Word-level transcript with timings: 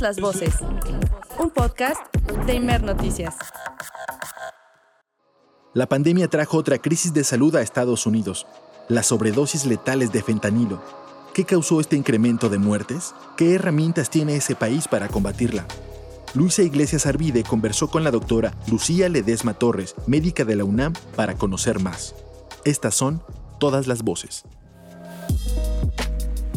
Las 0.00 0.18
voces. 0.18 0.54
Un 1.38 1.50
podcast 1.50 2.00
de 2.46 2.54
Imer 2.54 2.82
Noticias. 2.82 3.36
La 5.74 5.86
pandemia 5.86 6.28
trajo 6.28 6.56
otra 6.56 6.78
crisis 6.78 7.12
de 7.12 7.22
salud 7.24 7.54
a 7.56 7.62
Estados 7.62 8.06
Unidos, 8.06 8.46
las 8.88 9.06
sobredosis 9.06 9.66
letales 9.66 10.10
de 10.10 10.22
fentanilo. 10.22 10.82
¿Qué 11.34 11.44
causó 11.44 11.80
este 11.80 11.96
incremento 11.96 12.48
de 12.48 12.58
muertes? 12.58 13.14
¿Qué 13.36 13.54
herramientas 13.54 14.08
tiene 14.08 14.36
ese 14.36 14.54
país 14.54 14.88
para 14.88 15.08
combatirla? 15.08 15.66
Luisa 16.34 16.62
Iglesias 16.62 17.04
Arvide 17.06 17.44
conversó 17.44 17.88
con 17.88 18.02
la 18.02 18.10
doctora 18.10 18.54
Lucía 18.68 19.08
Ledesma 19.08 19.54
Torres, 19.54 19.94
médica 20.06 20.44
de 20.44 20.56
la 20.56 20.64
UNAM, 20.64 20.94
para 21.16 21.34
conocer 21.34 21.80
más. 21.80 22.14
Estas 22.64 22.94
son 22.94 23.22
todas 23.60 23.86
las 23.86 24.02
voces. 24.02 24.44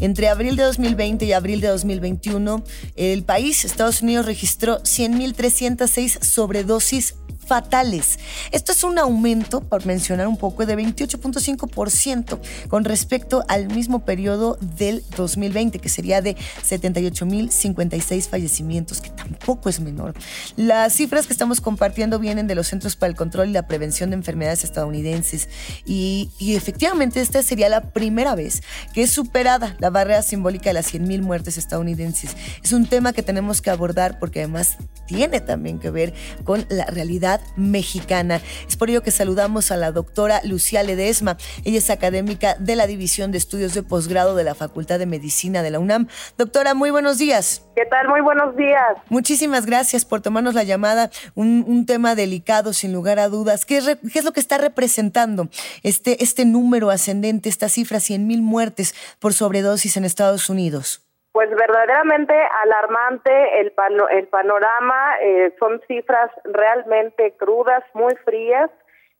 Entre 0.05 0.29
abril 0.29 0.55
de 0.55 0.61
2020 0.61 1.25
y 1.25 1.33
abril 1.33 1.61
de 1.61 1.69
2021, 1.69 2.63
el 2.95 3.23
país, 3.23 3.65
Estados 3.65 4.03
Unidos, 4.03 4.27
registró 4.27 4.77
100.306 4.83 6.21
sobredosis 6.21 7.15
fatales. 7.45 8.19
Esto 8.51 8.71
es 8.71 8.83
un 8.83 8.97
aumento, 8.99 9.61
por 9.61 9.85
mencionar 9.85 10.27
un 10.27 10.37
poco, 10.37 10.65
de 10.65 10.77
28.5% 10.77 12.39
con 12.67 12.85
respecto 12.85 13.43
al 13.47 13.67
mismo 13.67 14.05
periodo 14.05 14.57
del 14.61 15.03
2020, 15.15 15.79
que 15.79 15.89
sería 15.89 16.21
de 16.21 16.35
78.056 16.67 18.29
fallecimientos, 18.29 19.01
que 19.01 19.09
tampoco 19.09 19.69
es 19.69 19.79
menor. 19.79 20.13
Las 20.55 20.93
cifras 20.93 21.27
que 21.27 21.33
estamos 21.33 21.61
compartiendo 21.61 22.19
vienen 22.19 22.47
de 22.47 22.55
los 22.55 22.67
Centros 22.67 22.95
para 22.95 23.09
el 23.09 23.15
Control 23.15 23.49
y 23.49 23.53
la 23.53 23.67
Prevención 23.67 24.09
de 24.09 24.15
Enfermedades 24.15 24.63
estadounidenses 24.63 25.49
y, 25.85 26.29
efectivamente 26.39 27.21
esta 27.21 27.43
sería 27.43 27.69
la 27.69 27.81
primera 27.91 28.35
vez 28.35 28.63
que 28.93 29.03
es 29.03 29.11
superada 29.11 29.75
la 29.79 29.89
barrera 29.89 30.21
simbólica 30.21 30.69
de 30.69 30.73
las 30.73 30.93
100.000 30.93 31.21
muertes 31.21 31.57
estadounidenses. 31.57 32.35
Es 32.63 32.71
un 32.71 32.85
tema 32.85 33.13
que 33.13 33.23
tenemos 33.23 33.61
que 33.61 33.69
abordar 33.69 34.19
porque 34.19 34.39
además 34.39 34.77
tiene 35.07 35.39
también 35.41 35.79
que 35.79 35.89
ver 35.89 36.13
con 36.43 36.65
la 36.69 36.85
realidad 36.85 37.34
mexicana. 37.55 38.41
Es 38.67 38.77
por 38.77 38.89
ello 38.89 39.03
que 39.03 39.11
saludamos 39.11 39.71
a 39.71 39.77
la 39.77 39.91
doctora 39.91 40.41
Lucía 40.43 40.83
Ledesma. 40.83 41.37
Ella 41.63 41.77
es 41.77 41.89
académica 41.89 42.55
de 42.55 42.75
la 42.75 42.87
División 42.87 43.31
de 43.31 43.37
Estudios 43.37 43.73
de 43.73 43.83
Posgrado 43.83 44.35
de 44.35 44.43
la 44.43 44.55
Facultad 44.55 44.99
de 44.99 45.05
Medicina 45.05 45.61
de 45.63 45.71
la 45.71 45.79
UNAM. 45.79 46.07
Doctora, 46.37 46.73
muy 46.73 46.89
buenos 46.91 47.17
días. 47.17 47.65
¿Qué 47.75 47.85
tal? 47.85 48.07
Muy 48.07 48.21
buenos 48.21 48.55
días. 48.55 48.97
Muchísimas 49.09 49.65
gracias 49.65 50.05
por 50.05 50.21
tomarnos 50.21 50.53
la 50.53 50.63
llamada. 50.63 51.09
Un, 51.33 51.85
tema 51.85 52.15
delicado, 52.15 52.73
sin 52.73 52.93
lugar 52.93 53.19
a 53.19 53.29
dudas. 53.29 53.65
¿Qué 53.65 53.77
es, 53.77 54.23
lo 54.23 54.31
que 54.33 54.39
está 54.39 54.57
representando 54.57 55.49
este, 55.83 56.23
este 56.23 56.45
número 56.45 56.89
ascendente, 56.89 57.49
esta 57.49 57.69
cifra, 57.69 57.99
100 57.99 58.25
mil 58.25 58.41
muertes 58.41 58.95
por 59.19 59.33
sobredosis 59.33 59.97
en 59.97 60.05
Estados 60.05 60.49
Unidos? 60.49 61.04
Pues 61.35 61.49
verdaderamente 61.49 62.33
alarmante 62.63 63.59
el, 63.59 63.73
el 64.11 64.27
panorama, 64.29 65.19
eh, 65.19 65.53
son 65.59 65.81
cifras 65.85 66.31
realmente 66.45 67.33
crudas, 67.33 67.83
muy 67.93 68.15
frías, 68.23 68.71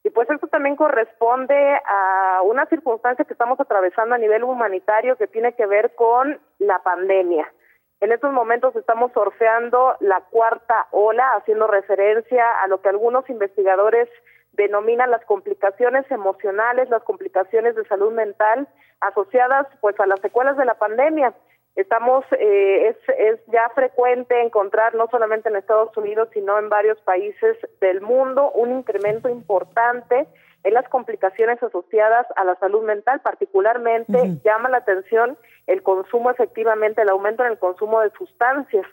y 0.01 0.09
pues 0.11 0.29
esto 0.29 0.47
también 0.47 0.77
corresponde 0.77 1.77
a 1.85 2.39
una 2.45 2.67
circunstancia 2.67 3.25
que 3.25 3.33
estamos 3.33 3.59
atravesando 3.59 4.15
a 4.15 4.17
nivel 4.17 4.45
humanitario 4.45 5.17
que 5.17 5.27
tiene 5.27 5.55
que 5.55 5.65
ver 5.65 5.93
con 5.95 6.39
la 6.57 6.79
pandemia. 6.83 7.51
En 7.99 8.13
estos 8.13 8.31
momentos 8.31 8.73
estamos 8.77 9.11
sorfeando 9.11 9.97
la 9.99 10.21
cuarta 10.21 10.87
ola, 10.91 11.33
haciendo 11.33 11.67
referencia 11.67 12.61
a 12.61 12.67
lo 12.67 12.79
que 12.79 12.87
algunos 12.87 13.29
investigadores 13.29 14.07
denominan 14.53 15.11
las 15.11 15.25
complicaciones 15.25 16.09
emocionales, 16.09 16.89
las 16.89 17.03
complicaciones 17.03 17.75
de 17.75 17.83
salud 17.89 18.13
mental 18.13 18.69
asociadas 19.01 19.67
pues 19.81 19.99
a 19.99 20.05
las 20.05 20.21
secuelas 20.21 20.55
de 20.55 20.63
la 20.63 20.75
pandemia. 20.75 21.33
Estamos, 21.75 22.23
eh, 22.31 22.87
es, 22.87 22.97
es 23.17 23.39
ya 23.47 23.69
frecuente 23.75 24.41
encontrar, 24.41 24.95
no 24.95 25.07
solamente 25.11 25.49
en 25.49 25.57
Estados 25.57 25.95
Unidos, 25.97 26.29
sino 26.33 26.57
en 26.57 26.69
varios 26.69 26.97
países 27.01 27.57
del 27.81 28.01
mundo, 28.01 28.51
un 28.51 28.71
incremento 28.71 29.27
importante 29.27 30.25
en 30.63 30.73
las 30.73 30.87
complicaciones 30.89 31.61
asociadas 31.61 32.25
a 32.37 32.43
la 32.43 32.55
salud 32.55 32.83
mental. 32.83 33.19
Particularmente 33.21 34.39
llama 34.43 34.69
la 34.69 34.77
atención 34.77 35.37
el 35.67 35.83
consumo, 35.83 36.31
efectivamente, 36.31 37.01
el 37.01 37.09
aumento 37.09 37.43
en 37.43 37.51
el 37.51 37.59
consumo 37.59 38.01
de 38.01 38.09
sustancias. 38.11 38.85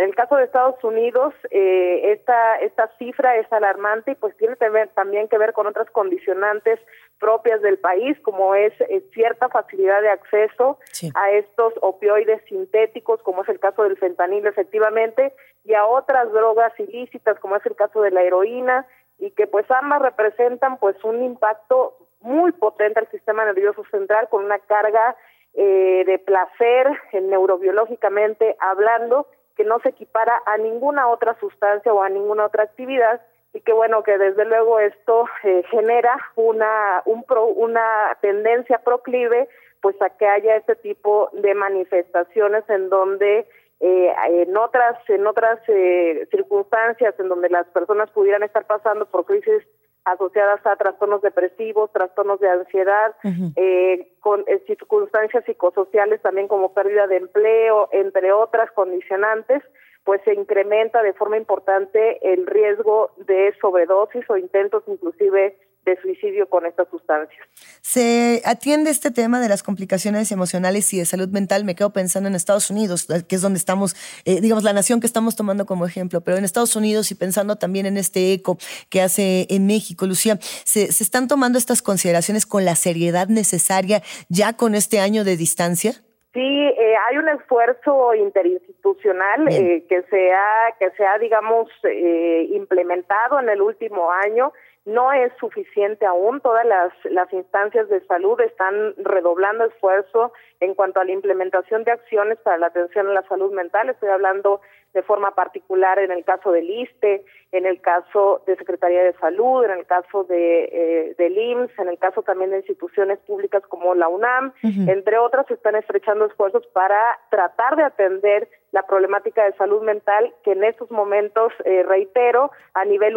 En 0.00 0.08
el 0.08 0.14
caso 0.14 0.36
de 0.36 0.44
Estados 0.44 0.82
Unidos, 0.82 1.34
eh, 1.50 2.12
esta, 2.12 2.56
esta 2.60 2.90
cifra 2.96 3.36
es 3.36 3.52
alarmante 3.52 4.12
y 4.12 4.14
pues 4.14 4.34
tiene 4.38 4.56
que 4.56 4.70
ver, 4.70 4.88
también 4.94 5.28
que 5.28 5.36
ver 5.36 5.52
con 5.52 5.66
otras 5.66 5.90
condicionantes 5.90 6.80
propias 7.18 7.60
del 7.60 7.78
país, 7.78 8.18
como 8.22 8.54
es 8.54 8.72
eh, 8.80 9.04
cierta 9.12 9.50
facilidad 9.50 10.00
de 10.00 10.08
acceso 10.08 10.78
a 11.14 11.32
estos 11.32 11.74
opioides 11.82 12.42
sintéticos, 12.48 13.20
como 13.20 13.42
es 13.42 13.50
el 13.50 13.60
caso 13.60 13.82
del 13.82 13.98
fentanilo, 13.98 14.48
efectivamente, 14.48 15.34
y 15.66 15.74
a 15.74 15.84
otras 15.84 16.32
drogas 16.32 16.72
ilícitas, 16.80 17.38
como 17.38 17.56
es 17.56 17.66
el 17.66 17.76
caso 17.76 18.00
de 18.00 18.10
la 18.10 18.22
heroína, 18.22 18.86
y 19.18 19.32
que 19.32 19.46
pues 19.46 19.70
ambas 19.70 20.00
representan 20.00 20.78
pues 20.78 20.96
un 21.04 21.22
impacto 21.22 21.98
muy 22.22 22.52
potente 22.52 23.00
al 23.00 23.10
sistema 23.10 23.44
nervioso 23.44 23.84
central 23.90 24.30
con 24.30 24.46
una 24.46 24.60
carga 24.60 25.14
eh, 25.52 26.04
de 26.06 26.18
placer 26.20 26.86
neurobiológicamente 27.12 28.56
hablando 28.60 29.26
que 29.60 29.66
no 29.66 29.78
se 29.80 29.90
equipara 29.90 30.40
a 30.46 30.56
ninguna 30.56 31.08
otra 31.08 31.38
sustancia 31.38 31.92
o 31.92 32.02
a 32.02 32.08
ninguna 32.08 32.46
otra 32.46 32.62
actividad 32.62 33.20
y 33.52 33.60
que 33.60 33.74
bueno 33.74 34.02
que 34.02 34.16
desde 34.16 34.46
luego 34.46 34.80
esto 34.80 35.26
eh, 35.44 35.62
genera 35.70 36.16
una 36.34 37.02
un 37.04 37.26
una 37.56 38.16
tendencia 38.22 38.78
proclive 38.78 39.50
pues 39.82 40.00
a 40.00 40.08
que 40.08 40.26
haya 40.26 40.56
este 40.56 40.76
tipo 40.76 41.28
de 41.34 41.52
manifestaciones 41.52 42.64
en 42.70 42.88
donde 42.88 43.46
eh, 43.80 44.14
en 44.30 44.56
otras 44.56 44.96
en 45.10 45.26
otras 45.26 45.58
eh, 45.68 46.26
circunstancias 46.30 47.14
en 47.18 47.28
donde 47.28 47.50
las 47.50 47.66
personas 47.66 48.10
pudieran 48.12 48.42
estar 48.42 48.66
pasando 48.66 49.04
por 49.04 49.26
crisis 49.26 49.62
asociadas 50.04 50.64
a 50.66 50.76
trastornos 50.76 51.22
depresivos, 51.22 51.92
trastornos 51.92 52.40
de 52.40 52.48
ansiedad, 52.48 53.14
eh, 53.56 54.12
con 54.20 54.44
eh, 54.46 54.62
circunstancias 54.66 55.44
psicosociales 55.44 56.20
también 56.22 56.48
como 56.48 56.72
pérdida 56.72 57.06
de 57.06 57.16
empleo, 57.16 57.88
entre 57.92 58.32
otras 58.32 58.70
condicionantes, 58.72 59.62
pues 60.04 60.20
se 60.24 60.34
incrementa 60.34 61.02
de 61.02 61.12
forma 61.12 61.36
importante 61.36 62.32
el 62.32 62.46
riesgo 62.46 63.10
de 63.18 63.54
sobredosis 63.60 64.28
o 64.30 64.36
intentos 64.36 64.82
inclusive 64.86 65.56
de 65.84 66.00
suicidio 66.00 66.48
con 66.48 66.66
estas 66.66 66.88
sustancias. 66.88 67.46
Se 67.80 68.42
atiende 68.44 68.90
este 68.90 69.10
tema 69.10 69.40
de 69.40 69.48
las 69.48 69.62
complicaciones 69.62 70.30
emocionales 70.32 70.92
y 70.92 70.98
de 70.98 71.04
salud 71.04 71.28
mental, 71.28 71.64
me 71.64 71.74
quedo 71.74 71.92
pensando 71.92 72.28
en 72.28 72.34
Estados 72.34 72.70
Unidos, 72.70 73.06
que 73.28 73.34
es 73.34 73.42
donde 73.42 73.58
estamos, 73.58 73.94
eh, 74.24 74.40
digamos, 74.40 74.64
la 74.64 74.72
nación 74.72 75.00
que 75.00 75.06
estamos 75.06 75.36
tomando 75.36 75.66
como 75.66 75.86
ejemplo, 75.86 76.20
pero 76.20 76.36
en 76.36 76.44
Estados 76.44 76.76
Unidos 76.76 77.10
y 77.10 77.14
pensando 77.14 77.56
también 77.56 77.86
en 77.86 77.96
este 77.96 78.32
eco 78.32 78.58
que 78.90 79.00
hace 79.00 79.46
en 79.50 79.66
México, 79.66 80.06
Lucía, 80.06 80.38
¿se, 80.40 80.92
se 80.92 81.02
están 81.02 81.28
tomando 81.28 81.58
estas 81.58 81.82
consideraciones 81.82 82.46
con 82.46 82.64
la 82.64 82.76
seriedad 82.76 83.28
necesaria 83.28 84.02
ya 84.28 84.56
con 84.56 84.74
este 84.74 85.00
año 85.00 85.24
de 85.24 85.36
distancia? 85.36 85.92
Sí, 86.32 86.40
eh, 86.40 86.94
hay 87.08 87.18
un 87.18 87.28
esfuerzo 87.28 88.14
interinstitucional 88.14 89.48
eh, 89.50 89.84
que 89.88 90.02
se 90.02 90.32
ha, 90.32 90.72
que 90.78 90.90
se 90.92 91.04
ha, 91.04 91.18
digamos, 91.18 91.68
eh, 91.82 92.46
implementado 92.52 93.40
en 93.40 93.48
el 93.48 93.60
último 93.60 94.12
año 94.12 94.52
no 94.84 95.12
es 95.12 95.32
suficiente 95.38 96.06
aún. 96.06 96.40
Todas 96.40 96.64
las, 96.64 96.92
las 97.04 97.32
instancias 97.32 97.88
de 97.88 98.00
salud 98.06 98.40
están 98.40 98.94
redoblando 98.96 99.64
esfuerzo 99.64 100.32
en 100.60 100.74
cuanto 100.74 101.00
a 101.00 101.04
la 101.04 101.12
implementación 101.12 101.84
de 101.84 101.92
acciones 101.92 102.38
para 102.38 102.58
la 102.58 102.66
atención 102.66 103.08
a 103.08 103.12
la 103.12 103.28
salud 103.28 103.52
mental. 103.52 103.88
Estoy 103.90 104.08
hablando 104.08 104.60
de 104.94 105.02
forma 105.02 105.34
particular 105.34 105.98
en 105.98 106.10
el 106.10 106.24
caso 106.24 106.50
del 106.50 106.68
ISTE, 106.68 107.24
en 107.52 107.66
el 107.66 107.80
caso 107.80 108.42
de 108.46 108.56
Secretaría 108.56 109.04
de 109.04 109.12
Salud, 109.14 109.64
en 109.64 109.70
el 109.70 109.86
caso 109.86 110.24
de 110.24 110.64
eh, 110.64 111.14
del 111.16 111.38
IMSS, 111.38 111.78
en 111.78 111.88
el 111.88 111.98
caso 111.98 112.22
también 112.22 112.50
de 112.50 112.58
instituciones 112.58 113.18
públicas 113.20 113.62
como 113.68 113.94
la 113.94 114.08
UNAM, 114.08 114.52
entre 114.62 115.18
otras, 115.18 115.48
están 115.50 115.76
estrechando 115.76 116.26
esfuerzos 116.26 116.66
para 116.68 117.18
tratar 117.30 117.76
de 117.76 117.84
atender 117.84 118.48
la 118.72 118.86
problemática 118.86 119.44
de 119.44 119.56
salud 119.56 119.82
mental 119.82 120.32
que 120.44 120.52
en 120.52 120.64
estos 120.64 120.90
momentos, 120.90 121.52
eh, 121.64 121.82
reitero, 121.82 122.50
a 122.74 122.84
nivel 122.84 123.16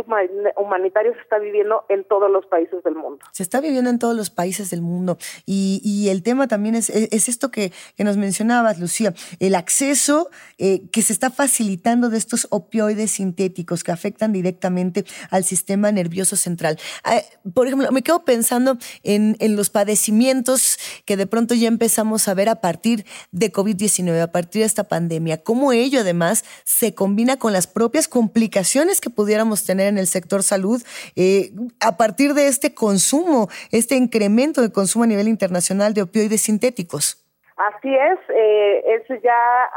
humanitario 0.57 1.13
se 1.13 1.19
está 1.19 1.37
viviendo 1.37 1.85
en 1.89 2.03
todos 2.05 2.29
los 2.31 2.45
países 2.47 2.83
del 2.83 2.95
mundo. 2.95 3.19
Se 3.31 3.43
está 3.43 3.61
viviendo 3.61 3.89
en 3.89 3.99
todos 3.99 4.15
los 4.15 4.29
países 4.29 4.71
del 4.71 4.81
mundo 4.81 5.17
y, 5.45 5.81
y 5.83 6.09
el 6.09 6.23
tema 6.23 6.47
también 6.47 6.75
es, 6.75 6.89
es 6.89 7.29
esto 7.29 7.51
que, 7.51 7.71
que, 7.95 8.03
nos 8.03 8.17
mencionabas, 8.17 8.79
Lucía, 8.79 9.13
el 9.39 9.55
acceso 9.55 10.29
eh, 10.57 10.89
que 10.91 11.01
se 11.01 11.13
está 11.13 11.29
facilitando 11.29 12.09
de 12.09 12.17
estos 12.17 12.47
opioides 12.49 13.11
sintéticos 13.11 13.83
que 13.83 13.91
afectan 13.91 14.33
directamente 14.33 15.05
al 15.29 15.43
sistema 15.43 15.91
nervioso 15.91 16.35
central. 16.35 16.79
Ah, 17.03 17.21
por 17.53 17.67
ejemplo, 17.67 17.91
me 17.91 18.01
quedo 18.01 18.25
pensando 18.25 18.77
en, 19.03 19.35
en 19.39 19.55
los 19.55 19.69
padecimientos 19.69 20.77
que 21.05 21.15
de 21.15 21.27
pronto 21.27 21.53
ya 21.53 21.67
empezamos 21.67 22.27
a 22.27 22.33
ver 22.33 22.49
a 22.49 22.55
partir 22.55 23.05
de 23.31 23.51
COVID-19, 23.51 24.19
a 24.19 24.31
partir 24.31 24.61
de 24.61 24.65
esta 24.65 24.85
pandemia 24.85 25.42
cómo 25.43 25.73
ello 25.73 26.01
además 26.01 26.43
se 26.63 26.93
combina 26.93 27.37
con 27.37 27.53
las 27.53 27.67
propias 27.67 28.07
complicaciones 28.07 29.01
que 29.01 29.09
pudiéramos 29.09 29.63
tener 29.63 29.87
en 29.87 29.97
el 29.97 30.07
sector 30.07 30.43
salud 30.43 30.81
eh, 31.15 31.53
a 31.79 31.97
partir 31.97 32.33
de 32.33 32.47
este 32.47 32.73
consumo, 32.73 33.49
este 33.71 33.95
incremento 33.95 34.61
de 34.61 34.71
consumo 34.71 35.03
a 35.03 35.07
nivel 35.07 35.27
internacional 35.27 35.93
de 35.93 36.01
opioides 36.03 36.41
sintéticos. 36.41 37.22
Así 37.55 37.95
es, 37.95 38.19
eh, 38.29 38.95
es 38.95 39.21
ya 39.21 39.69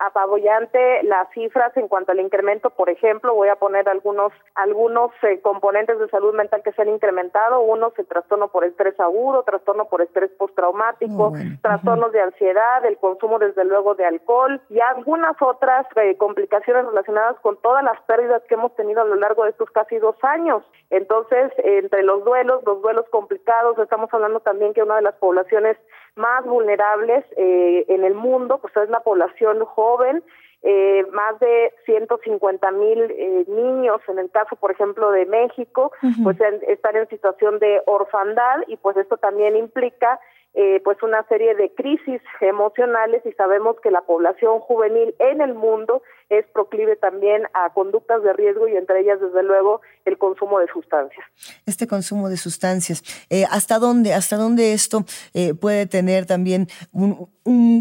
apabullante 0.00 1.02
las 1.04 1.30
cifras 1.30 1.76
en 1.76 1.86
cuanto 1.86 2.10
al 2.10 2.18
incremento. 2.18 2.70
Por 2.70 2.90
ejemplo, 2.90 3.34
voy 3.34 3.48
a 3.48 3.56
poner 3.56 3.88
algunos 3.88 4.32
algunos 4.56 5.12
eh, 5.22 5.40
componentes 5.40 5.98
de 6.00 6.08
salud 6.08 6.34
mental 6.34 6.62
que 6.64 6.72
se 6.72 6.82
han 6.82 6.88
incrementado. 6.88 7.60
Uno 7.60 7.88
es 7.88 7.98
el 8.00 8.06
trastorno 8.06 8.48
por 8.48 8.64
estrés 8.64 8.98
agudo, 8.98 9.44
trastorno 9.44 9.84
por 9.84 10.02
estrés 10.02 10.30
postraumático, 10.32 11.32
trastornos 11.62 12.10
de 12.12 12.20
ansiedad, 12.20 12.84
el 12.84 12.98
consumo 12.98 13.38
desde 13.38 13.64
luego 13.64 13.94
de 13.94 14.06
alcohol 14.06 14.60
y 14.68 14.80
algunas 14.80 15.40
otras 15.40 15.86
eh, 15.96 16.16
complicaciones 16.16 16.84
relacionadas 16.86 17.38
con 17.40 17.56
todas 17.58 17.84
las 17.84 18.00
pérdidas 18.02 18.42
que 18.48 18.54
hemos 18.54 18.74
tenido 18.74 19.02
a 19.02 19.04
lo 19.04 19.14
largo 19.14 19.44
de 19.44 19.50
estos 19.50 19.70
casi 19.70 19.98
dos 19.98 20.16
años. 20.22 20.64
Entonces, 20.90 21.52
entre 21.58 22.02
los 22.02 22.24
duelos, 22.24 22.64
los 22.64 22.82
duelos 22.82 23.06
complicados, 23.10 23.78
estamos 23.78 24.12
hablando 24.12 24.40
también 24.40 24.74
que 24.74 24.82
una 24.82 24.96
de 24.96 25.02
las 25.02 25.14
poblaciones 25.14 25.76
más 26.16 26.44
vulnerables 26.44 27.24
eh, 27.36 27.84
en 27.88 28.04
el 28.04 28.14
mundo, 28.14 28.58
pues 28.58 28.76
es 28.76 28.90
la 28.90 29.00
población 29.00 29.64
joven, 29.64 30.22
eh, 30.62 31.06
más 31.12 31.40
de 31.40 31.72
150 31.86 32.70
mil 32.72 32.98
eh, 32.98 33.44
niños, 33.48 34.00
en 34.08 34.18
el 34.18 34.30
caso, 34.30 34.56
por 34.56 34.70
ejemplo, 34.70 35.10
de 35.10 35.24
México, 35.24 35.90
pues 36.22 36.36
están 36.68 36.96
en 36.96 37.08
situación 37.08 37.58
de 37.58 37.80
orfandad 37.86 38.58
y 38.66 38.76
pues 38.76 38.96
esto 38.98 39.16
también 39.16 39.56
implica 39.56 40.20
eh, 40.54 40.80
pues 40.82 41.00
una 41.02 41.22
serie 41.28 41.54
de 41.54 41.72
crisis 41.74 42.20
emocionales 42.40 43.24
y 43.24 43.32
sabemos 43.32 43.76
que 43.80 43.90
la 43.92 44.02
población 44.02 44.58
juvenil 44.60 45.14
en 45.20 45.40
el 45.40 45.54
mundo 45.54 46.02
es 46.28 46.46
proclive 46.52 46.96
también 46.96 47.42
a 47.54 47.72
conductas 47.74 48.22
de 48.22 48.32
riesgo 48.32 48.68
y 48.68 48.76
entre 48.76 49.00
ellas 49.00 49.20
desde 49.20 49.42
luego 49.42 49.80
el 50.04 50.16
consumo 50.16 50.60
de 50.60 50.66
sustancias. 50.72 51.24
Este 51.66 51.86
consumo 51.86 52.28
de 52.28 52.36
sustancias, 52.36 53.02
eh, 53.30 53.44
¿hasta 53.50 53.78
dónde 53.78 54.14
hasta 54.14 54.36
dónde 54.36 54.72
esto 54.72 55.04
eh, 55.34 55.54
puede 55.54 55.86
tener 55.86 56.26
también 56.26 56.68
un, 56.92 57.28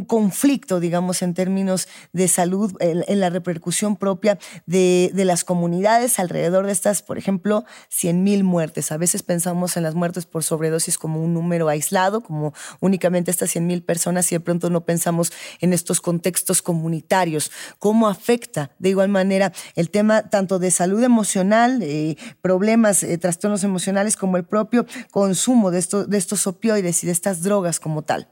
conflicto, 0.07 0.79
digamos, 0.79 1.21
en 1.21 1.35
términos 1.35 1.87
de 2.11 2.27
salud, 2.27 2.71
en, 2.79 3.19
la 3.19 3.29
repercusión 3.29 3.97
propia 3.97 4.39
de, 4.65 5.11
de, 5.13 5.25
las 5.25 5.43
comunidades 5.43 6.17
alrededor 6.17 6.65
de 6.65 6.71
estas, 6.71 7.03
por 7.03 7.19
ejemplo, 7.19 7.65
100 7.89 8.23
mil 8.23 8.43
muertes? 8.43 8.91
A 8.91 8.97
veces 8.97 9.21
pensamos 9.21 9.77
en 9.77 9.83
las 9.83 9.93
muertes 9.93 10.25
por 10.25 10.43
sobredosis 10.43 10.97
como 10.97 11.21
un 11.23 11.35
número 11.35 11.67
aislado, 11.67 12.21
como 12.21 12.53
únicamente 12.79 13.31
estas 13.31 13.51
100 13.51 13.67
mil 13.67 13.83
personas 13.83 14.31
y 14.31 14.35
de 14.35 14.39
pronto 14.39 14.69
no 14.69 14.81
pensamos 14.81 15.31
en 15.61 15.73
estos 15.73 16.01
contextos 16.01 16.61
comunitarios. 16.61 17.51
¿Cómo 17.79 18.07
afecta 18.07 18.71
de 18.79 18.89
igual 18.89 19.09
manera 19.09 19.51
el 19.75 19.89
tema 19.91 20.29
tanto 20.29 20.59
de 20.59 20.71
salud 20.71 21.03
emocional, 21.03 21.79
eh, 21.81 22.15
problemas, 22.41 23.03
eh, 23.03 23.17
trastornos 23.17 23.63
emocionales, 23.63 24.17
como 24.17 24.37
el 24.37 24.45
propio 24.45 24.85
consumo 25.11 25.71
de, 25.71 25.79
estos 25.79 26.09
de 26.09 26.17
estos 26.17 26.47
opioides 26.47 27.03
y 27.03 27.07
de 27.07 27.13
estas 27.13 27.43
drogas 27.43 27.79
como 27.79 28.01
tal? 28.01 28.27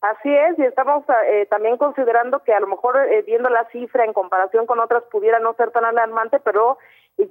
Así 0.00 0.30
es, 0.32 0.58
y 0.58 0.62
estamos 0.62 1.04
eh, 1.26 1.46
también 1.50 1.78
considerando 1.78 2.40
que 2.44 2.52
a 2.52 2.60
lo 2.60 2.68
mejor 2.68 2.96
viendo 3.26 3.48
la 3.48 3.66
cifra 3.70 4.04
en 4.04 4.12
comparación 4.12 4.66
con 4.66 4.78
otras 4.78 5.02
pudiera 5.10 5.40
no 5.40 5.54
ser 5.54 5.70
tan 5.72 5.84
alarmante, 5.84 6.38
pero 6.38 6.78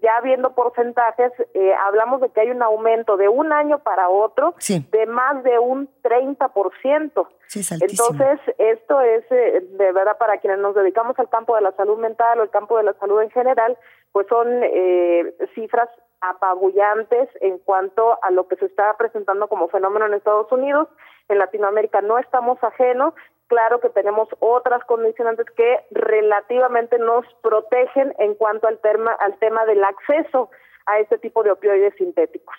ya 0.01 0.19
viendo 0.21 0.53
porcentajes, 0.53 1.31
eh, 1.53 1.73
hablamos 1.85 2.21
de 2.21 2.29
que 2.29 2.41
hay 2.41 2.49
un 2.49 2.61
aumento 2.61 3.17
de 3.17 3.29
un 3.29 3.53
año 3.53 3.79
para 3.79 4.09
otro 4.09 4.55
de 4.67 5.05
más 5.05 5.43
de 5.43 5.59
un 5.59 5.89
30%. 6.03 7.27
Sí, 7.47 7.61
Entonces, 7.79 8.39
esto 8.57 9.01
es 9.01 9.23
eh, 9.31 9.61
de 9.71 9.91
verdad 9.91 10.17
para 10.17 10.37
quienes 10.39 10.59
nos 10.59 10.75
dedicamos 10.75 11.17
al 11.19 11.29
campo 11.29 11.55
de 11.55 11.61
la 11.61 11.71
salud 11.73 11.97
mental 11.99 12.39
o 12.39 12.43
el 12.43 12.49
campo 12.49 12.77
de 12.77 12.83
la 12.83 12.93
salud 12.93 13.21
en 13.21 13.29
general, 13.29 13.77
pues 14.11 14.27
son 14.27 14.47
eh, 14.63 15.35
cifras 15.53 15.89
apabullantes 16.21 17.29
en 17.41 17.59
cuanto 17.59 18.17
a 18.23 18.31
lo 18.31 18.47
que 18.47 18.55
se 18.55 18.65
está 18.65 18.95
presentando 18.97 19.47
como 19.47 19.67
fenómeno 19.67 20.07
en 20.07 20.15
Estados 20.15 20.51
Unidos. 20.51 20.87
En 21.29 21.37
Latinoamérica 21.37 22.01
no 22.01 22.17
estamos 22.17 22.57
ajenos 22.63 23.13
claro 23.47 23.79
que 23.79 23.89
tenemos 23.89 24.27
otras 24.39 24.83
condicionantes 24.85 25.45
que 25.55 25.85
relativamente 25.91 26.97
nos 26.99 27.25
protegen 27.41 28.13
en 28.19 28.35
cuanto 28.35 28.67
al 28.67 28.79
tema, 28.79 29.11
al 29.13 29.37
tema 29.39 29.65
del 29.65 29.83
acceso 29.83 30.49
a 30.85 30.99
este 30.99 31.17
tipo 31.17 31.43
de 31.43 31.51
opioides 31.51 31.95
sintéticos. 31.95 32.55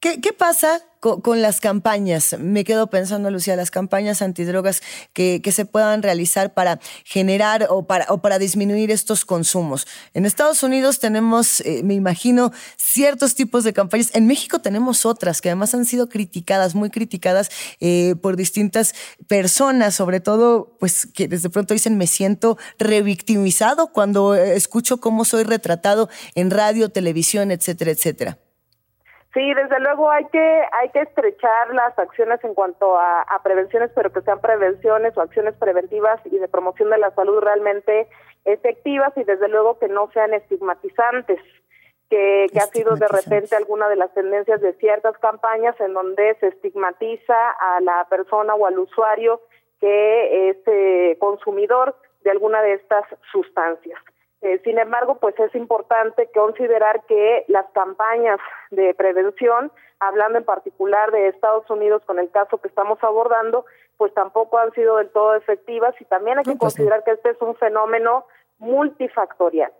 ¿Qué, 0.00 0.32
pasa 0.32 0.80
con, 1.00 1.42
las 1.42 1.60
campañas? 1.60 2.36
Me 2.38 2.62
quedo 2.62 2.88
pensando, 2.88 3.32
Lucía, 3.32 3.56
las 3.56 3.72
campañas 3.72 4.22
antidrogas 4.22 4.80
que, 5.12 5.40
que 5.42 5.50
se 5.50 5.64
puedan 5.64 6.04
realizar 6.04 6.54
para 6.54 6.78
generar 7.04 7.66
o 7.68 7.84
para, 7.84 8.06
o 8.08 8.18
para 8.22 8.38
disminuir 8.38 8.92
estos 8.92 9.24
consumos. 9.24 9.88
En 10.14 10.24
Estados 10.24 10.62
Unidos 10.62 11.00
tenemos, 11.00 11.62
eh, 11.62 11.82
me 11.82 11.94
imagino, 11.94 12.52
ciertos 12.76 13.34
tipos 13.34 13.64
de 13.64 13.72
campañas. 13.72 14.10
En 14.14 14.28
México 14.28 14.60
tenemos 14.60 15.04
otras 15.04 15.40
que 15.40 15.48
además 15.48 15.74
han 15.74 15.84
sido 15.84 16.08
criticadas, 16.08 16.76
muy 16.76 16.90
criticadas 16.90 17.50
eh, 17.80 18.14
por 18.22 18.36
distintas 18.36 18.94
personas, 19.26 19.96
sobre 19.96 20.20
todo, 20.20 20.76
pues 20.78 21.06
que 21.06 21.26
desde 21.26 21.50
pronto 21.50 21.74
dicen 21.74 21.98
me 21.98 22.06
siento 22.06 22.56
revictimizado 22.78 23.92
cuando 23.92 24.36
eh, 24.36 24.54
escucho 24.54 25.00
cómo 25.00 25.24
soy 25.24 25.42
retratado 25.42 26.08
en 26.36 26.52
radio, 26.52 26.88
televisión, 26.88 27.50
etcétera, 27.50 27.90
etcétera. 27.90 28.38
Sí, 29.38 29.54
desde 29.54 29.78
luego 29.78 30.10
hay 30.10 30.24
que 30.32 30.62
hay 30.72 30.88
que 30.88 31.02
estrechar 31.02 31.72
las 31.72 31.96
acciones 31.96 32.42
en 32.42 32.54
cuanto 32.54 32.98
a, 32.98 33.24
prevenciones, 33.44 33.88
pero 33.94 34.12
que 34.12 34.20
sean 34.22 34.40
prevenciones 34.40 35.16
o 35.16 35.20
acciones 35.20 35.54
preventivas 35.54 36.20
y 36.24 36.38
de 36.38 36.48
promoción 36.48 36.90
de 36.90 36.98
la 36.98 37.12
salud 37.12 37.38
realmente 37.38 38.08
efectivas 38.44 39.12
y 39.16 39.22
desde 39.22 39.46
luego 39.46 39.78
que 39.78 39.86
no 39.86 40.10
sean 40.10 40.34
estigmatizantes, 40.34 41.40
que, 42.10 42.46
que 42.52 42.58
ha 42.58 42.66
sido 42.66 42.96
de 42.96 43.06
repente 43.06 43.54
alguna 43.54 43.88
de 43.88 43.94
las 43.94 44.12
tendencias 44.12 44.60
de 44.60 44.72
ciertas 44.72 45.16
campañas 45.18 45.78
en 45.78 45.94
donde 45.94 46.36
se 46.40 46.48
estigmatiza 46.48 47.50
a 47.60 47.80
la 47.80 48.08
persona 48.10 48.56
o 48.56 48.66
al 48.66 48.76
usuario 48.76 49.40
que 49.78 50.50
es 50.50 50.56
eh, 50.66 51.16
consumidor 51.20 51.94
de 52.24 52.32
alguna 52.32 52.60
de 52.60 52.72
estas 52.72 53.04
sustancias. 53.30 54.00
Eh, 54.40 54.60
sin 54.62 54.78
embargo, 54.78 55.16
pues 55.16 55.38
es 55.40 55.52
importante 55.54 56.30
considerar 56.32 57.02
que 57.06 57.44
las 57.48 57.66
campañas 57.72 58.38
de 58.70 58.94
prevención, 58.94 59.72
hablando 59.98 60.38
en 60.38 60.44
particular 60.44 61.10
de 61.10 61.28
Estados 61.28 61.68
Unidos 61.68 62.02
con 62.06 62.20
el 62.20 62.30
caso 62.30 62.58
que 62.58 62.68
estamos 62.68 63.02
abordando, 63.02 63.64
pues 63.96 64.14
tampoco 64.14 64.58
han 64.58 64.72
sido 64.72 64.96
del 64.98 65.10
todo 65.10 65.34
efectivas 65.34 65.94
y 66.00 66.04
también 66.04 66.38
hay 66.38 66.44
que 66.44 66.52
pues 66.52 66.74
considerar 66.74 67.02
que 67.02 67.12
este 67.12 67.30
es 67.30 67.42
un 67.42 67.56
fenómeno 67.56 68.26
multifactorial. 68.58 69.72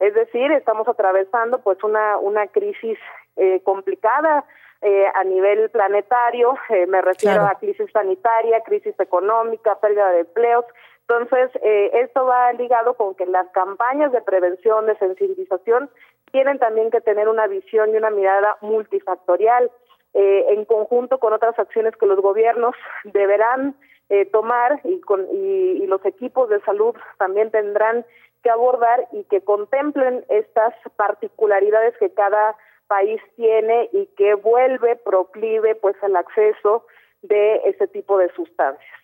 Es 0.00 0.14
decir, 0.14 0.50
estamos 0.52 0.88
atravesando 0.88 1.60
pues 1.60 1.82
una, 1.84 2.18
una 2.18 2.48
crisis 2.48 2.98
eh, 3.36 3.60
complicada 3.62 4.44
eh, 4.82 5.06
a 5.14 5.22
nivel 5.22 5.70
planetario, 5.70 6.56
me 6.88 7.02
refiero 7.02 7.42
a 7.42 7.54
crisis 7.56 7.90
sanitaria, 7.92 8.62
crisis 8.62 8.98
económica, 8.98 9.78
pérdida 9.78 10.10
de 10.10 10.20
empleos, 10.20 10.64
entonces, 11.10 11.50
eh, 11.62 11.90
esto 12.04 12.24
va 12.24 12.52
ligado 12.52 12.94
con 12.94 13.16
que 13.16 13.26
las 13.26 13.48
campañas 13.48 14.12
de 14.12 14.22
prevención, 14.22 14.86
de 14.86 14.96
sensibilización, 14.96 15.90
tienen 16.30 16.60
también 16.60 16.92
que 16.92 17.00
tener 17.00 17.28
una 17.28 17.48
visión 17.48 17.92
y 17.92 17.96
una 17.96 18.10
mirada 18.10 18.56
multifactorial, 18.60 19.72
eh, 20.14 20.46
en 20.50 20.64
conjunto 20.64 21.18
con 21.18 21.32
otras 21.32 21.58
acciones 21.58 21.96
que 21.96 22.06
los 22.06 22.20
gobiernos 22.20 22.76
deberán 23.04 23.74
eh, 24.08 24.24
tomar 24.26 24.80
y, 24.84 25.00
con, 25.00 25.26
y, 25.32 25.84
los 25.86 26.04
equipos 26.04 26.48
de 26.48 26.60
salud 26.60 26.94
también 27.18 27.50
tendrán 27.50 28.06
que 28.44 28.50
abordar 28.50 29.08
y 29.10 29.24
que 29.24 29.40
contemplen 29.40 30.24
estas 30.28 30.74
particularidades 30.94 31.96
que 31.98 32.10
cada 32.10 32.54
país 32.86 33.20
tiene 33.34 33.88
y 33.92 34.06
que 34.16 34.34
vuelve 34.34 34.94
proclive 34.94 35.74
pues 35.74 35.96
al 36.02 36.14
acceso 36.14 36.86
de 37.22 37.56
ese 37.64 37.88
tipo 37.88 38.16
de 38.18 38.32
sustancias. 38.32 39.00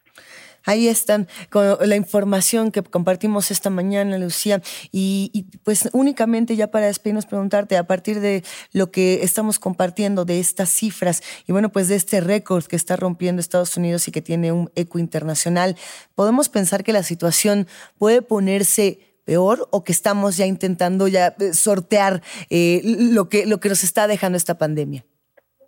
Ahí 0.66 0.88
están 0.88 1.28
con 1.49 1.76
la 1.80 1.96
información 1.96 2.73
que 2.73 2.82
compartimos 2.82 3.50
esta 3.50 3.70
mañana, 3.70 4.18
Lucía. 4.18 4.61
Y, 4.92 5.46
pues 5.62 5.88
únicamente 5.92 6.56
ya 6.56 6.70
para 6.70 6.87
despedirnos, 6.87 7.25
preguntarte 7.25 7.76
a 7.76 7.87
partir 7.87 8.20
de 8.20 8.42
lo 8.73 8.90
que 8.90 9.23
estamos 9.23 9.58
compartiendo, 9.58 10.25
de 10.25 10.40
estas 10.40 10.68
cifras 10.68 11.23
y 11.46 11.52
bueno, 11.52 11.70
pues 11.70 11.88
de 11.88 11.94
este 11.94 12.20
récord 12.20 12.64
que 12.64 12.76
está 12.76 12.96
rompiendo 12.96 13.40
Estados 13.40 13.76
Unidos 13.76 14.08
y 14.08 14.12
que 14.12 14.20
tiene 14.20 14.50
un 14.50 14.70
eco 14.75 14.99
internacional, 14.99 15.76
¿podemos 16.14 16.49
pensar 16.49 16.82
que 16.82 16.92
la 16.92 17.04
situación 17.04 17.68
puede 17.96 18.23
ponerse 18.23 18.99
peor 19.25 19.68
o 19.70 19.85
que 19.85 19.92
estamos 19.92 20.37
ya 20.37 20.46
intentando 20.46 21.06
ya 21.06 21.37
eh, 21.38 21.54
sortear 21.54 22.23
eh, 22.50 22.80
lo, 22.85 23.28
que, 23.28 23.46
lo 23.46 23.61
que 23.61 23.68
nos 23.68 23.85
está 23.85 24.06
dejando 24.08 24.37
esta 24.37 24.58
pandemia? 24.58 25.04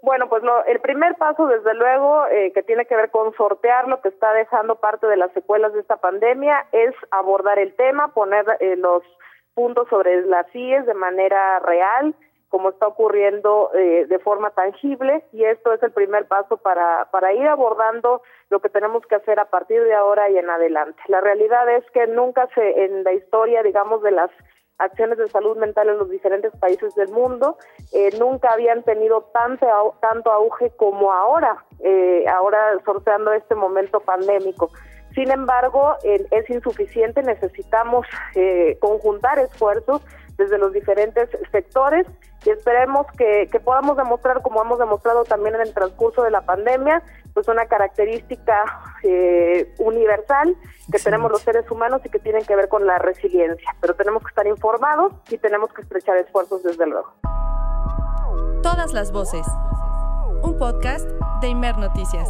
Bueno, 0.09 0.31
pues 0.31 0.43
el 0.69 0.81
primer 0.81 1.17
paso, 1.17 1.47
desde 1.49 1.75
luego, 1.75 2.27
eh, 2.29 2.51
que 2.55 2.63
tiene 2.63 2.87
que 2.87 2.97
ver 2.97 3.11
con 3.11 3.35
sortear 3.35 3.87
lo 3.89 4.01
que 4.01 4.09
está 4.09 4.33
dejando 4.33 4.77
parte 4.77 5.07
de 5.07 5.19
las 5.19 5.31
secuelas 5.33 5.75
de 5.75 5.81
esta 5.81 5.99
pandemia, 5.99 6.65
es 6.73 6.95
abordar 7.11 7.59
el 7.59 7.77
tema, 7.77 8.15
poner 8.15 8.47
eh, 8.61 8.77
los 8.77 9.03
puntos 9.53 9.87
sobre 9.91 10.23
las 10.23 10.51
CIES 10.51 10.87
de 10.87 10.95
manera 10.95 11.59
real, 11.59 12.15
como 12.49 12.71
está 12.71 12.87
ocurriendo 12.87 13.71
eh, 13.75 14.07
de 14.09 14.19
forma 14.21 14.49
tangible, 14.53 15.27
y 15.31 15.45
esto 15.45 15.75
es 15.75 15.83
el 15.83 15.93
primer 15.93 16.27
paso 16.27 16.57
para, 16.57 17.07
para 17.11 17.35
ir 17.35 17.47
abordando 17.47 18.23
lo 18.49 18.61
que 18.61 18.71
tenemos 18.71 19.05
que 19.05 19.17
hacer 19.17 19.39
a 19.39 19.51
partir 19.51 19.85
de 19.85 19.93
ahora 19.93 20.31
y 20.31 20.39
en 20.39 20.49
adelante. 20.49 21.03
La 21.09 21.21
realidad 21.21 21.69
es 21.69 21.85
que 21.91 22.07
nunca 22.07 22.49
se, 22.55 22.87
en 22.87 23.05
la 23.05 23.13
historia, 23.13 23.63
digamos, 23.63 24.03
de 24.03 24.13
las 24.13 24.31
acciones 24.79 25.19
de 25.19 25.29
salud 25.29 25.57
mental 25.57 25.89
en 25.89 25.99
los 25.99 26.11
diferentes 26.11 26.53
países 26.57 26.95
del 26.95 27.09
mundo. 27.09 27.57
Eh, 27.93 28.11
nunca 28.19 28.53
habían 28.53 28.83
tenido 28.83 29.23
tanto, 29.33 29.67
tanto 30.01 30.31
auge 30.31 30.71
como 30.77 31.13
ahora, 31.13 31.65
eh, 31.81 32.25
ahora 32.29 32.59
sorteando 32.85 33.33
este 33.33 33.55
momento 33.55 34.01
pandémico. 34.01 34.71
Sin 35.15 35.31
embargo, 35.31 35.97
es 36.05 36.49
insuficiente, 36.49 37.23
necesitamos 37.23 38.07
conjuntar 38.79 39.39
esfuerzos 39.41 40.01
desde 40.37 40.59
los 40.59 40.73
diferentes 40.73 41.29
sectores 41.51 42.07
y 42.47 42.51
esperemos 42.51 43.07
que, 43.19 43.51
podamos 43.65 43.97
demostrar, 43.97 44.41
como 44.43 44.63
hemos 44.63 44.79
demostrado 44.79 45.25
también 45.25 45.57
en 45.57 45.63
el 45.63 45.75
transcurso 45.75 46.23
de 46.23 46.31
la 46.31 46.43
pandemia, 46.43 47.03
pues 47.39 47.47
una 47.47 47.67
característica 47.67 48.65
eh, 49.05 49.73
universal 49.79 50.57
que 50.91 50.99
tenemos 50.99 51.31
los 51.31 51.41
seres 51.41 51.71
humanos 51.71 52.01
y 52.05 52.09
que 52.09 52.19
tienen 52.19 52.45
que 52.45 52.57
ver 52.57 52.69
con 52.69 52.85
la 52.85 52.99
resiliencia. 52.99 53.77
Pero 53.81 53.95
tenemos 53.95 54.25
que 54.25 54.31
estar 54.31 54.45
informados 54.49 55.13
y 55.31 55.39
tenemos 55.39 55.73
que 55.73 55.83
estrechar 55.83 56.17
esfuerzos 56.17 56.65
desde 56.65 56.85
luego. 56.85 57.15
Todas 58.61 58.93
las 58.93 59.13
voces. 59.13 59.47
Un 60.43 60.59
podcast 60.59 61.09
de 61.41 61.47
Imer 61.47 61.79
Noticias. 61.79 62.29